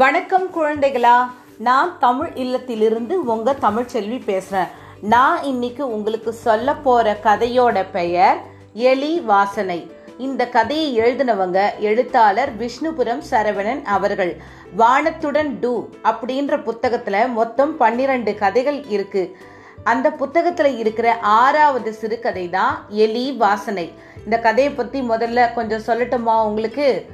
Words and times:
வணக்கம் 0.00 0.46
குழந்தைகளா 0.54 1.26
நான் 1.58 1.98
தமிழ் 1.98 2.28
இல்லத்திலிருந்து 2.28 3.12
உங்க 3.12 3.56
தமிழ்ச்செல்வி 3.62 4.18
பேசுறேன். 4.26 4.68
நான் 5.00 5.42
இன்னைக்கு 5.42 5.92
உங்களுக்கு 5.92 6.32
சொல்ல 6.32 6.74
போற 6.74 7.16
கதையோட 7.24 7.84
பெயர் 7.92 8.36
எலி 8.72 9.20
வாசனை. 9.20 9.90
இந்த 10.18 10.48
கதையை 10.48 10.98
எழுதினவங்க 10.98 11.78
எழுத்தாளர் 11.78 12.56
விஷ்ணுபுரம் 12.56 13.22
சரவணன் 13.30 13.82
அவர்கள். 13.84 14.36
வானத்துடன் 14.78 15.56
டூ 15.60 15.88
அப்படின்ற 16.04 16.70
புத்தகத்துல 16.70 17.32
மொத்தம் 17.32 17.76
பன்னிரண்டு 17.76 18.34
கதைகள் 18.34 18.86
இருக்கு. 18.86 19.36
அந்த 19.84 20.10
புத்தகத்துல 20.10 20.78
இருக்கிற 20.78 21.18
ஆறாவது 21.20 21.92
சிறுகதை 21.92 22.48
தான் 22.48 22.84
எலி 22.88 23.32
வாசனை. 23.32 23.92
இந்த 24.24 24.38
கதையை 24.38 24.72
பத்தி 24.72 25.00
முதல்ல 25.00 25.54
கொஞ்சம் 25.54 25.86
சொல்லட்டுமா 25.86 26.44
உங்களுக்கு? 26.44 27.06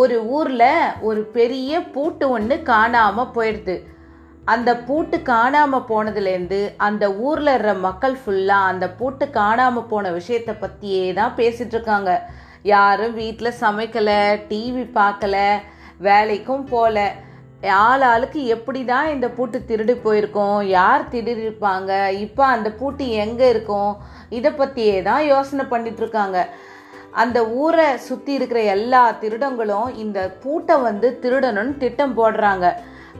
ஒரு 0.00 0.16
ஊரில் 0.36 0.68
ஒரு 1.08 1.22
பெரிய 1.36 1.80
பூட்டு 1.94 2.24
ஒன்று 2.34 2.56
காணாமல் 2.72 3.32
போயிடுது 3.36 3.76
அந்த 4.52 4.70
பூட்டு 4.86 5.16
காணாமல் 5.22 5.88
போனதுலேருந்து 5.88 6.60
அந்த 6.86 7.04
ஊரில் 7.26 7.50
இருக்கிற 7.52 7.74
மக்கள் 7.86 8.14
ஃபுல்லாக 8.20 8.70
அந்த 8.70 8.86
பூட்டு 8.98 9.24
காணாமல் 9.40 9.88
போன 9.90 10.10
விஷயத்தை 10.18 10.54
பற்றியே 10.62 11.04
தான் 11.18 11.36
பேசிகிட்ருக்காங்க 11.40 12.10
இருக்காங்க. 12.12 12.12
யாரும் 12.74 13.14
வீட்டில் 13.20 13.58
சமைக்கலை 13.62 14.20
டிவி 14.48 14.84
பார்க்கல 15.00 15.36
வேலைக்கும் 16.06 16.64
போகல 16.72 16.98
ஆள் 17.84 18.04
ஆளுக்கு 18.10 18.40
எப்படி 18.54 18.80
தான் 18.90 19.08
இந்த 19.14 19.26
பூட்டு 19.36 19.58
திருடி 19.70 19.94
போயிருக்கோம்? 20.04 20.60
யார் 20.78 21.10
திருடிருப்பாங்க 21.14 21.90
இப்போ 22.26 22.42
அந்த 22.54 22.68
பூட்டு 22.78 23.04
எங்கே 23.24 23.46
இருக்கும்? 23.54 23.92
இதை 24.38 24.50
பற்றியே 24.60 24.98
தான் 25.08 25.22
யோசனை 25.32 25.64
பண்ணிகிட்ருக்காங்க 25.72 26.38
இருக்காங்க. 26.40 26.68
அந்த 27.12 27.46
ஊரை 27.46 27.96
சுற்றி 27.96 28.32
இருக்கிற 28.32 28.62
எல்லா 28.62 29.12
திருடங்களும் 29.12 29.96
இந்த 29.96 30.36
பூட்டை 30.42 30.76
வந்து 30.78 31.18
திருடணும்னு 31.22 31.76
திட்டம் 31.76 32.16
போடுறாங்க. 32.16 32.72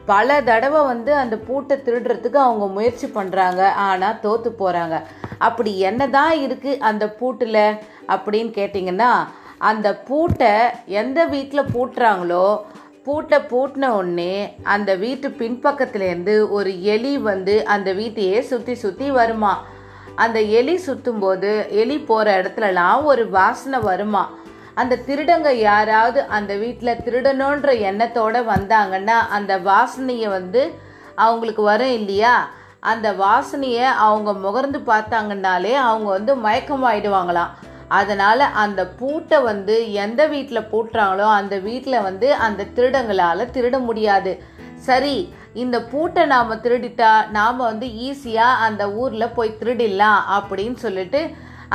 பல 0.07 0.41
தடவை 0.41 0.85
வந்து 0.85 1.15
அந்த 1.15 1.37
பூட்டை 1.37 1.77
திருடுறதுக்கு 1.77 2.39
அவங்க 2.39 2.67
முயற்சி 2.67 3.07
பண்ணுறாங்க 3.07 3.63
ஆனால் 3.63 4.19
தோற்று 4.21 4.51
போகிறாங்க 4.59 5.03
அப்படி 5.39 5.79
என்ன 5.79 6.09
தான் 6.09 6.39
இருக்குது 6.39 6.79
அந்த 6.79 7.09
பூட்டில் 7.09 7.79
அப்படின்னு 8.09 8.51
கேட்டிங்கன்னா 8.59 9.11
அந்த 9.59 9.95
பூட்டை 10.09 10.53
எந்த 10.87 11.25
வீட்டில் 11.25 11.71
பூட்டுறாங்களோ 11.75 12.61
பூட்டை 13.03 13.39
பூட்டின 13.39 13.89
உடனே 13.89 14.55
அந்த 14.63 14.95
வீட்டு 14.95 15.29
பின்பக்கத்துலேருந்து 15.29 16.49
ஒரு 16.49 16.83
எலி 16.83 17.19
வந்து 17.19 17.67
அந்த 17.67 17.93
வீட்டையே 17.93 18.41
சுற்றி 18.41 18.75
சுற்றி 18.75 19.11
வருமா? 19.11 19.67
அந்த 20.15 20.41
எலி 20.41 20.77
சுற்றும் 20.77 21.19
போது 21.19 21.67
எலி 21.71 21.99
போகிற 21.99 22.43
இடத்துலலாம் 22.43 23.05
ஒரு 23.05 23.29
வாசனை 23.29 23.79
வருமா? 23.79 24.31
அந்த 24.75 24.99
திருடங்க 25.07 25.53
யாராவது 25.53 26.23
அந்த 26.23 26.55
வீட்டில் 26.55 27.01
திருடணுன்ற 27.05 27.81
எண்ணத்தோடு 27.81 28.41
வந்தாங்கன்னா 28.41 29.19
அந்த 29.29 29.59
வாசனையை 29.59 30.29
வந்து 30.29 30.81
அவங்களுக்கு 31.15 31.63
வரும் 31.63 31.93
இல்லையா? 31.93 32.51
அந்த 32.81 33.13
வாசனையை 33.13 33.83
அவங்க 33.83 34.33
முகர்ந்து 34.33 34.79
பார்த்தாங்கன்னாலே 34.87 35.73
அவங்க 35.75 36.11
வந்து 36.11 36.37
மயக்கமாயிடுவாங்களாம். 36.37 37.49
அதனால் 37.89 38.41
அந்த 38.41 38.87
பூட்டை 38.87 39.39
வந்து 39.39 39.93
எந்த 39.93 40.27
வீட்டில் 40.27 40.69
பூட்டுறாங்களோ 40.73 41.29
அந்த 41.33 41.59
வீட்டில் 41.59 42.01
வந்து 42.01 42.35
அந்த 42.35 42.67
திருடங்களால் 42.75 43.51
திருட 43.53 43.79
முடியாது. 43.81 44.43
சரி 44.77 45.35
இந்த 45.63 45.77
பூட்டை 45.93 46.23
நாம் 46.33 46.61
திருடிட்டா 46.65 47.13
நாம் 47.39 47.57
வந்து 47.57 47.87
ஈஸியாக 48.09 48.63
அந்த 48.67 48.83
ஊரில் 48.91 49.35
போய் 49.37 49.59
திருடிடலாம் 49.61 50.21
அப்படின்னு 50.37 50.79
சொல்லிட்டு 50.87 51.21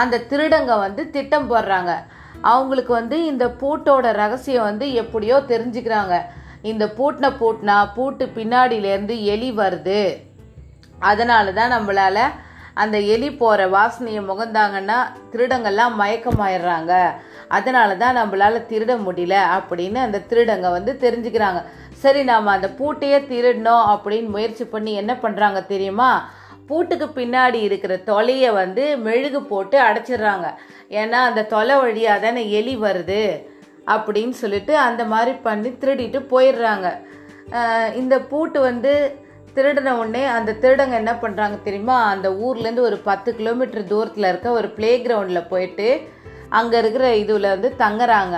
அந்த 0.02 0.24
திருடங்க 0.30 0.74
வந்து 0.86 1.10
திட்டம் 1.16 1.50
போடுறாங்க. 1.52 1.94
அவங்களுக்கு 2.52 2.94
வந்து 2.94 3.26
இந்த 3.26 3.46
பூட்டோட 3.62 4.12
ரகசியம் 4.22 4.68
வந்து 4.70 4.94
எப்படியோ 4.94 5.36
தெரிஞ்சுக்கிறாங்க. 5.52 6.16
இந்த 6.72 6.86
பூட்டின 6.98 7.28
பூட்டினா 7.42 7.78
பூட்டு 7.96 8.26
பின்னாடியிலேருந்து 8.38 9.16
எலி 9.34 9.52
வருது. 9.52 10.02
அதனால 11.00 11.52
தான் 11.60 11.74
நம்மளால் 11.76 12.26
அந்த 12.84 12.98
எலி 13.00 13.30
போகிற 13.32 13.68
வாசனையை 13.76 14.22
முகந்தாங்கன்னா 14.30 14.98
திருடங்கள்லாம் 15.32 15.94
மயக்கமாயிடுறாங்க. 16.02 16.94
அதனால 17.58 17.96
தான் 17.96 18.18
நம்மளால் 18.20 18.68
திருட 18.72 18.92
முடியல 19.06 19.36
அப்படின்னு 19.58 20.00
அந்த 20.06 20.24
திருடங்க 20.30 20.70
வந்து 20.78 20.94
தெரிஞ்சுக்கிறாங்க. 21.04 21.62
சரி 22.06 22.22
நாம் 22.32 22.56
அந்த 22.56 22.68
பூட்டையே 22.80 23.20
திருடணும் 23.32 23.86
அப்படின்னு 23.94 24.30
முயற்சி 24.36 24.66
பண்ணி 24.74 24.94
என்ன 25.02 25.14
பண்ணுறாங்க 25.24 25.60
தெரியுமா? 25.74 26.12
பூட்டுக்கு 26.70 27.08
பின்னாடி 27.18 27.60
இருக்கிற 27.68 27.94
தொலையை 28.12 28.52
வந்து 28.62 28.84
மெழுகு 29.08 29.40
போட்டு 29.52 29.78
அடைச்சிடுறாங்க. 29.88 30.48
ஏன்னா 31.02 31.20
அந்த 31.30 31.42
தொலை 31.54 31.76
வழியாக 31.84 32.24
தானே 32.24 32.44
எலி 32.60 32.74
வருது 32.86 33.24
அப்படின்னு 33.94 34.36
சொல்லிட்டு 34.42 34.74
அந்த 34.88 35.02
மாதிரி 35.12 35.34
பண்ணி 35.48 35.70
திருடிட்டு 35.84 36.20
போயிடுறாங்க. 36.32 36.88
இந்த 38.02 38.16
பூட்டு 38.32 38.60
வந்து 38.70 38.94
திருடின 39.58 39.92
உடனே 40.00 40.24
அந்த 40.38 40.56
திருடங்க 40.64 40.96
என்ன 41.02 41.14
பண்ணுறாங்க 41.24 41.58
தெரியுமா? 41.68 41.98
அந்த 42.14 42.28
ஊர்லேருந்து 42.46 42.88
ஒரு 42.90 42.98
பத்து 43.10 43.30
கிலோமீட்டர் 43.40 43.90
தூரத்தில் 43.92 44.30
இருக்க 44.32 44.58
ஒரு 44.60 44.70
ப்ளே 44.78 44.92
கிரவுண்டில் 45.06 45.50
போயிட்டு 45.54 45.88
அங்கே 46.60 46.78
இருக்கிற 46.82 47.06
இதில் 47.22 47.54
வந்து 47.54 47.70
தங்குறாங்க. 47.84 48.36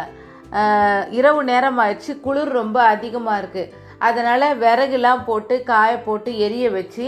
இரவு 1.19 1.41
நேரம் 1.51 1.79
ஆயிடுச்சு 1.83 2.13
குளிர் 2.25 2.51
ரொம்ப 2.61 2.77
அதிகமாக 2.93 3.39
இருக்குது 3.41 3.71
அதனால் 4.07 4.55
விறகுலாம் 4.63 5.23
போட்டு 5.29 5.55
காய 5.71 5.91
போட்டு 6.07 6.31
எரிய 6.47 6.67
வச்சு 6.77 7.07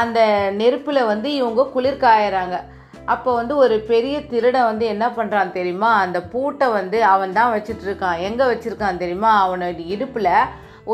அந்த 0.00 0.20
நெருப்பில் 0.60 1.08
வந்து 1.12 1.28
இவங்க 1.40 1.62
குளிர் 1.74 2.04
காயறாங்க. 2.06 2.56
அப்போ 3.12 3.30
வந்து 3.38 3.54
ஒரு 3.64 3.76
பெரிய 3.90 4.16
திருடன் 4.30 4.68
வந்து 4.70 4.84
என்ன 4.92 5.06
பண்ணுறான் 5.16 5.54
தெரியுமா? 5.56 5.90
அந்த 6.04 6.18
பூட்டை 6.32 6.66
வந்து 6.78 6.98
அவன் 7.14 7.34
தான் 7.38 7.52
வச்சிட்ருக்கான் 7.54 8.22
எங்கே 8.28 8.44
வச்சுருக்கான் 8.52 9.02
தெரியுமா? 9.02 9.32
அவனோட 9.44 9.82
இடுப்பில் 9.94 10.30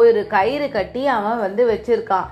ஒரு 0.00 0.20
கயிறு 0.34 0.66
கட்டி 0.76 1.02
அவன் 1.18 1.44
வந்து 1.46 1.62
வச்சுருக்கான். 1.72 2.26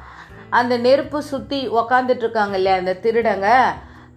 அந்த 0.58 0.74
நெருப்பு 0.86 1.18
சுற்றி 1.30 1.60
உக்காந்துட்டு 1.80 2.24
இருக்காங்க 2.24 2.56
இல்லையா 2.60 2.80
அந்த 2.82 2.94
திருடங்க 3.04 3.48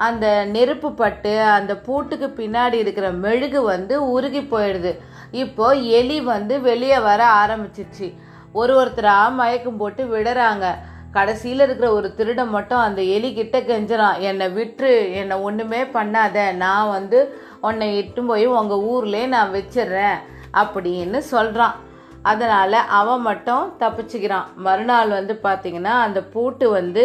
அந்த 0.07 0.27
நெருப்பு 0.55 0.89
பட்டு 0.99 1.33
அந்த 1.55 1.73
பூட்டுக்கு 1.87 2.27
பின்னாடி 2.37 2.77
இருக்கிற 2.83 3.07
மெழுகு 3.23 3.59
வந்து 3.73 3.95
உருகி 4.13 4.41
போயிடுது. 4.53 4.91
இப்போ 5.31 5.73
எலி 5.73 6.21
வந்து 6.21 6.61
வெளியே 6.61 6.99
வர 6.99 7.21
ஆரம்பிச்சிருச்சு. 7.41 8.07
ஒரு 8.53 8.73
ஒருத்தராக 8.81 9.33
மயக்கம் 9.33 9.77
போட்டு 9.77 10.03
விடுறாங்க. 10.15 10.65
கடைசியில் 11.11 11.59
இருக்கிற 11.59 11.93
ஒரு 11.93 12.15
திருடன் 12.15 12.49
மட்டும் 12.49 12.79
அந்த 12.79 13.01
எலி 13.01 13.33
கிட்ட 13.33 13.59
கெஞ்சுறான். 13.59 14.19
என்னை 14.19 14.47
விட்டுரு 14.57 15.13
என்னை 15.13 15.37
ஒன்றுமே 15.37 15.81
பண்ணாத. 15.83 16.55
நான் 16.55 16.89
வந்து 16.89 17.19
உன்னை 17.61 17.97
இட்டு 17.97 18.23
போய் 18.23 18.45
உங்கள் 18.45 18.83
ஊர்லேயே 18.91 19.27
நான் 19.27 19.53
வச்சிடுறேன் 19.53 20.19
அப்படின்னு 20.53 21.17
சொல்கிறான் 21.17 21.75
அதனால் 22.21 22.73
அவன் 22.73 23.21
மட்டும் 23.21 23.73
தப்பிச்சுக்கிறான். 23.79 24.47
மறுநாள் 24.55 25.09
வந்து 25.09 25.39
பார்த்திங்கன்னா 25.43 25.93
அந்த 26.07 26.23
பூட்டு 26.23 26.69
வந்து 26.69 27.03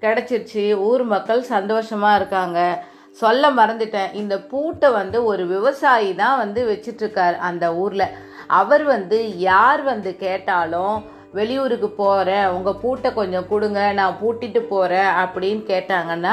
கிடச்சிருச்சு. 0.00 0.64
ஊர் 0.78 1.04
மக்கள் 1.04 1.42
சந்தோஷமாக 1.42 2.16
இருக்காங்க. 2.16 2.84
சொல்ல 3.20 3.44
மறந்துட்டேன். 3.60 4.12
இந்த 4.20 4.34
பூட்டை 4.50 4.88
வந்து 4.98 5.18
ஒரு 5.30 5.44
விவசாயி 5.54 6.10
தான் 6.22 6.40
வந்து 6.42 6.60
வச்சிட்ருக்கார் 6.70 7.38
அந்த 7.48 7.64
ஊரில். 7.84 8.12
அவர் 8.60 8.84
வந்து 8.94 9.18
யார் 9.48 9.82
வந்து 9.92 10.10
கேட்டாலும் 10.26 10.96
வெளியூருக்கு 11.38 11.88
போகிறேன் 11.98 12.46
உங்கள் 12.54 12.78
பூட்டை 12.82 13.10
கொஞ்சம் 13.18 13.48
கொடுங்க 13.50 13.80
நான் 13.98 14.16
பூட்டிட்டு 14.22 14.60
போகிறேன் 14.70 15.10
அப்படின்னு 15.22 15.62
கேட்டாங்கன்னா 15.72 16.32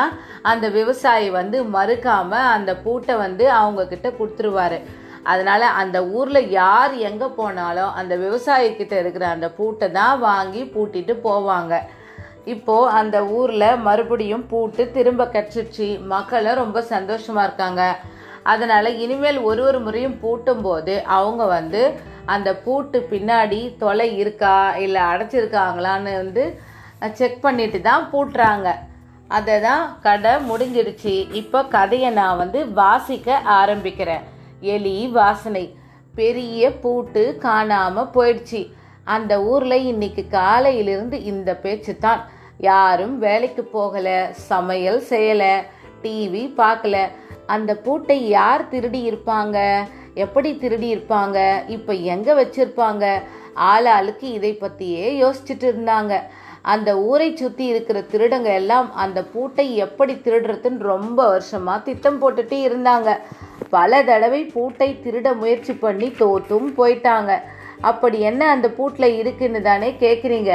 அந்த 0.52 0.66
விவசாயி 0.78 1.28
வந்து 1.40 1.58
மறுக்காமல் 1.76 2.52
அந்த 2.56 2.72
பூட்டை 2.86 3.16
வந்து 3.26 3.46
அவங்கக்கிட்ட 3.60 4.08
கொடுத்துருவாரு. 4.20 4.80
அதனால் 5.32 5.66
அந்த 5.82 5.98
ஊரில் 6.18 6.50
யார் 6.60 6.94
எங்கே 7.10 7.28
போனாலும் 7.40 7.96
அந்த 8.00 8.14
விவசாயிக்கிட்ட 8.26 8.96
இருக்கிற 9.04 9.26
அந்த 9.36 9.48
பூட்டை 9.58 9.88
தான் 10.00 10.18
வாங்கி 10.28 10.64
பூட்டிட்டு 10.76 11.14
போவாங்க. 11.28 11.74
இப்போது 12.54 12.92
அந்த 13.00 13.18
ஊரில் 13.38 13.82
மறுபடியும் 13.88 14.46
பூட்டு 14.52 14.84
திரும்ப 14.98 15.24
கிடச்சிருச்சு. 15.36 15.88
மக்களும் 16.14 16.60
ரொம்ப 16.62 16.82
சந்தோஷமாக 16.94 17.48
இருக்காங்க. 17.48 17.84
அதனால் 18.52 18.90
இனிமேல் 19.04 19.40
ஒரு 19.50 19.62
ஒரு 19.70 19.80
முறையும் 19.86 20.20
பூட்டும் 20.22 20.62
போது 20.68 20.94
அவங்க 21.18 21.44
வந்து 21.58 21.82
அந்த 22.34 22.50
பூட்டு 22.66 22.98
பின்னாடி 23.12 23.60
தொலை 23.82 24.08
இருக்கா 24.22 24.56
இல்லை 24.86 25.02
அடைச்சிருக்காங்களான்னு 25.12 26.14
வந்து 26.24 26.44
செக் 27.20 27.44
பண்ணிட்டு 27.46 27.80
தான் 27.90 28.06
பூட்டுறாங்க. 28.12 28.68
அதை 29.38 29.56
தான் 29.68 29.84
கடை 30.06 30.34
முடிஞ்சிடுச்சு. 30.50 31.16
இப்போ 31.42 31.60
கதையை 31.76 32.10
நான் 32.20 32.42
வந்து 32.44 32.60
வாசிக்க 32.80 33.40
ஆரம்பிக்கிறேன். 33.60 34.26
எலி 34.76 34.98
வாசனை 35.20 35.66
பெரிய 36.20 36.70
பூட்டு 36.84 37.24
காணாமல் 37.48 38.12
போயிடுச்சு. 38.16 38.62
அந்த 39.16 39.34
ஊரில் 39.52 39.86
இன்னைக்கு 39.92 40.24
காலையிலிருந்து 40.40 41.18
இந்த 41.32 41.52
பேச்சு 41.66 41.94
தான் 42.06 42.22
யாரும் 42.58 43.20
வேலைக்கு 43.20 43.70
போகலை 43.74 44.32
சமையல் 44.32 45.02
செய்யலை 45.10 45.54
டிவி 46.02 46.54
பார்க்கல. 46.58 46.98
அந்த 47.46 47.76
பூட்டை 47.76 48.28
யார் 48.28 48.70
திருடி 48.70 49.12
இருப்பாங்க? 49.12 49.88
எப்படி 50.14 50.58
திருடி 50.58 50.96
இருப்பாங்க? 50.96 51.64
இப்போ 51.68 51.94
எங்கே 51.94 52.34
வச்சிருப்பாங்க? 52.34 53.22
ஆள் 53.54 53.86
ஆளுக்கு 53.86 54.32
இதை 54.32 54.54
பற்றியே 54.54 55.06
யோசிச்சுட்டு 55.24 55.68
இருந்தாங்க. 55.68 56.22
அந்த 56.62 56.98
ஊரை 57.00 57.36
சுற்றி 57.36 57.66
இருக்கிற 57.66 58.00
திருடங்க 58.02 58.54
எல்லாம் 58.54 58.96
அந்த 58.96 59.24
பூட்டை 59.24 59.76
எப்படி 59.76 60.14
திருடுறதுன்னு 60.14 60.78
ரொம்ப 60.78 61.28
வருஷமாக 61.28 61.84
திட்டம் 61.84 62.22
போட்டுட்டு 62.22 62.58
இருந்தாங்க. 62.70 63.18
பல 63.70 64.04
தடவை 64.04 64.44
பூட்டை 64.46 65.00
திருட 65.04 65.36
முயற்சி 65.36 65.74
பண்ணி 65.74 66.14
தோத்தும் 66.20 66.68
போயிட்டாங்க. 66.78 67.40
அப்படி 67.82 68.20
என்ன 68.20 68.50
அந்த 68.50 68.70
பூட்டில் 68.70 69.18
இருக்குன்னு 69.18 69.62
தானே 69.62 69.96
கேட்குறீங்க 70.00 70.54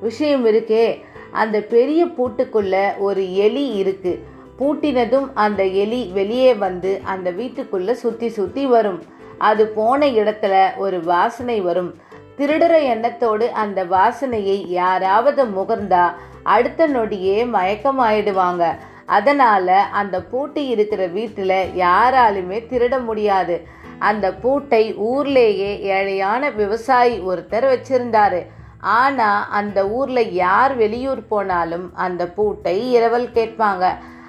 விஷயம் 0.00 0.46
இருக்கே. 0.46 1.04
அந்த 1.42 1.60
பெரிய 1.60 2.00
பூட்டுக்குள்ள 2.06 2.74
ஒரு 2.98 3.22
எலி 3.34 3.66
இருக்கு. 3.82 4.12
பூட்டினதும் 4.58 5.28
அந்த 5.34 5.62
எலி 5.82 6.00
வெளியே 6.12 6.54
வந்து 6.54 7.00
அந்த 7.04 7.28
வீட்டுக்குள்ள 7.32 7.92
சுத்தி 7.92 8.28
சுத்தி 8.28 8.66
வரும். 8.66 9.02
அது 9.38 9.66
போன 9.66 10.06
இடத்துல 10.06 10.54
ஒரு 10.76 10.98
வாசனை 11.04 11.60
வரும். 11.60 11.90
திருடுற 12.38 12.74
எண்ணத்தோடு 12.82 13.46
அந்த 13.52 13.84
வாசனையை 13.84 14.58
யாராவது 14.66 15.42
முகர்ந்தா 15.46 16.04
அடுத்த 16.42 16.88
நொடியே 16.88 17.38
மயக்கமாயிடுவாங்க. 17.56 18.64
அதனால 19.06 19.82
அந்த 20.00 20.22
பூட்டி 20.22 20.66
இருக்கிற 20.66 21.06
வீட்டில் 21.06 21.56
யாராலுமே 21.76 22.58
திருட 22.70 23.04
முடியாது. 23.04 23.56
அந்த 23.98 24.26
பூட்டை 24.34 24.82
ஊர்லேயே 24.94 25.72
ஏழையான 25.92 26.54
விவசாயி 26.54 27.18
ஒருத்தர் 27.28 27.66
வச்சிருந்தாரு. 27.72 28.40
ஆனா 28.84 29.48
அந்த 29.50 29.88
ஊர்ல 29.88 30.20
யார் 30.20 30.76
வெளியூர் 30.76 31.26
போனாலும் 31.26 31.90
அந்த 31.94 32.26
பூட்டை 32.26 32.92
இரவல் 32.92 33.28
கேட்பாங்க. 33.34 33.84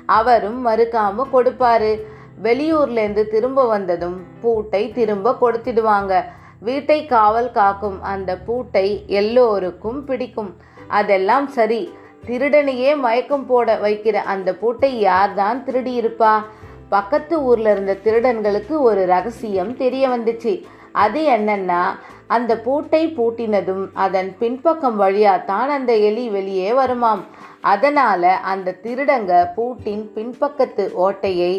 அவரும் 0.06 0.68
மறுக்காம 0.68 1.26
கொடுப்பாரு. 1.34 2.02
வெளியூர்ல 2.44 2.98
இருந்து 3.04 3.28
திரும்ப 3.28 3.68
வந்ததும் 3.68 4.24
பூட்டை 4.42 4.92
திரும்ப 4.92 5.36
கொடுத்துடுவாங்க. 5.42 6.24
வீட்டை 6.60 7.06
காவல் 7.06 7.52
காக்கும் 7.52 8.04
அந்த 8.04 8.38
பூட்டை 8.38 9.04
எல்லோருக்கும் 9.08 10.04
பிடிக்கும். 10.04 10.56
அதெல்லாம் 10.88 11.48
சரி. 11.48 11.94
திருடனையே 12.26 12.98
மயக்கம் 12.98 13.46
போட 13.46 13.76
வைக்கிற 13.76 14.14
அந்த 14.14 14.54
பூட்டை 14.54 15.06
யார்தான் 15.06 15.64
திருடி 15.64 16.02
இருப்பா 16.02 16.44
பக்கத்து 16.90 17.44
ஊர்ல 17.44 17.72
இருந்த 17.72 17.98
திருடன்களுக்கு 18.04 18.76
ஒரு 18.80 19.06
ரகசியம் 19.06 19.78
தெரிய 19.78 20.10
வந்துச்சு. 20.10 20.64
அது 20.92 21.22
என்னன்னா 21.30 21.84
அந்த 22.28 22.58
பூட்டை 22.58 23.02
பூட்டினதும் 23.18 23.84
அதன் 23.94 24.36
பின்பக்கம் 24.40 25.02
வழியாத்தான் 25.02 25.70
அந்த 25.78 25.96
எலி 25.96 26.30
வெளியே 26.30 26.72
வருமாம். 26.72 27.22
அதனால 27.62 28.36
அந்த 28.38 28.76
திருடங்க 28.84 29.52
பூட்டின் 29.56 30.12
பின்பக்கத்து 30.16 30.86
ஓட்டையை 31.06 31.54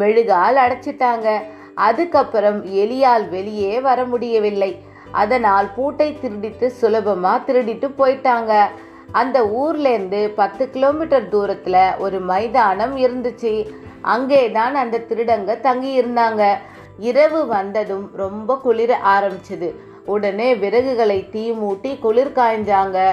மெழுகால் 0.00 0.58
அடைச்சிட்டாங்க. 0.64 1.28
அதுக்கப்புறம் 1.74 2.64
எலியால் 2.64 3.28
வெளியே 3.28 3.80
வர 3.80 4.04
முடியவில்லை. 4.04 4.82
அதனால் 5.12 5.68
பூட்டை 5.76 6.16
திருடிட்டு 6.22 6.70
சுலபமா 6.80 7.32
திருடிட்டு 7.46 7.88
போயிட்டாங்க. 7.98 8.52
அந்த 9.12 9.38
ஊர்லேருந்து 9.62 10.28
பத்து 10.34 10.70
கிலோமீட்டர் 10.70 11.28
தூரத்துல 11.28 11.98
ஒரு 11.98 12.20
மைதானம் 12.20 12.96
இருந்துச்சு. 12.96 13.66
அங்கே 14.00 14.50
தான் 14.50 14.74
அந்த 14.74 14.98
திருடங்க 15.08 15.60
தங்கி 15.60 16.02
இருந்தாங்க 16.02 16.42
இரவு 16.98 17.46
வந்ததும் 17.46 18.10
ரொம்ப 18.14 18.56
குளிர 18.56 18.98
ஆரம்பிச்சது. 19.04 19.70
உடனே 20.06 20.54
விறகுகளை 20.54 21.28
தீ 21.28 21.50
மூட்டி 21.50 21.98
குளிர் 21.98 22.32
காய்ஞ்சாங்க. 22.32 23.10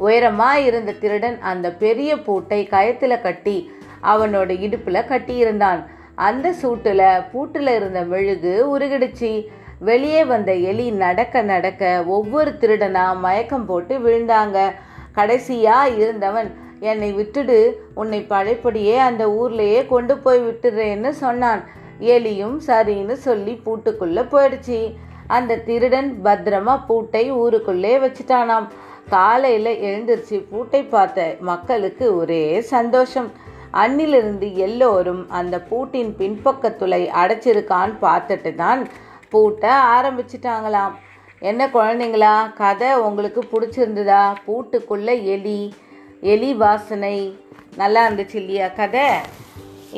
உயரமா 0.00 0.54
இருந்த 0.54 0.92
திருடன் 0.92 1.40
அந்த 1.40 1.72
பெரிய 1.72 2.18
பூட்டை 2.18 2.68
கயத்துல 2.70 3.20
கட்டி 3.20 3.72
அவனோட 4.02 4.50
இடுப்புல 4.66 5.04
கட்டியிருந்தான். 5.04 5.84
அந்த 6.14 6.54
சூட்டுல 6.62 7.24
பூட்டுல 7.32 7.76
இருந்த 7.76 8.00
மெழுகு 8.00 8.78
உருகிடுச்சு. 8.78 9.46
வெளியே 9.78 10.24
வந்த 10.24 10.54
எலி 10.54 10.90
நடக்க 10.90 11.42
நடக்க 11.42 12.04
ஒவ்வொரு 12.06 12.50
திருடனா 12.60 13.18
மயக்கம் 13.18 13.66
போட்டு 13.66 13.98
விழுந்தாங்க. 13.98 14.70
கடைசியா 15.14 15.96
இருந்தவன் 15.96 16.54
என்னை 16.80 17.14
விட்டுடு 17.14 17.72
உன்னை 17.94 18.22
பழைப்படியே 18.22 18.98
அந்த 18.98 19.26
ஊர்லேயே 19.26 19.86
கொண்டு 19.86 20.18
போய் 20.18 20.40
விட்டுறேன்னு 20.40 21.08
சொன்னான். 21.08 21.64
எலியும் 22.00 22.60
சரின்னு 22.66 23.12
சொல்லி 23.12 23.60
பூட்டுக்குள்ள 23.64 24.26
போயிடுச்சு. 24.30 24.94
அந்த 25.36 25.60
திருடன் 25.68 26.10
பத்திரமா 26.24 26.74
பூட்டை 26.88 27.24
ஊருக்குள்ளே 27.42 27.94
வச்சுட்டானாம். 28.04 28.66
காலையில் 29.14 29.72
எழுந்திருச்சு 29.88 30.36
பூட்டை 30.50 30.82
பார்த்த 30.94 31.36
மக்களுக்கு 31.50 32.06
ஒரே 32.16 32.44
சந்தோஷம். 32.74 33.30
அன்னிலிருந்து 33.82 34.48
எல்லோரும் 34.66 35.22
அந்த 35.38 35.56
பூட்டின் 35.70 36.12
பின்பக்க 36.20 36.70
துளை 36.80 37.02
அடைச்சிருக்கான்னு 37.22 37.94
பார்த்துட்டு 38.06 38.50
தான் 38.54 38.82
பூட்ட 39.32 39.64
ஆரம்பிச்சிட்டாங்களாம். 39.96 40.94
என்ன 41.50 41.62
குழந்தைங்களா 41.76 42.34
கதை 42.62 42.90
உங்களுக்கு 43.08 43.42
பிடிச்சிருந்ததா? 43.52 44.24
பூட்டுக்குள்ளே 44.46 45.16
எலி 45.34 45.60
எலி 46.32 46.50
வாசனை. 46.64 47.16
நல்லா 47.76 48.02
இருந்துச்சு 48.08 48.38
இல்லையா 48.42 48.68
கதை? 48.80 49.08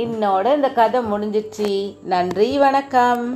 இன்னோட 0.05 0.47
இந்த 0.55 0.71
கதை 0.81 1.01
முடிஞ்சிச்சு. 1.13 1.73
நன்றி 2.13 2.51
வணக்கம். 2.59 3.27